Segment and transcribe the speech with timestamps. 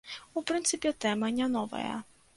[0.39, 1.95] У прынцыпе, тэма не новая.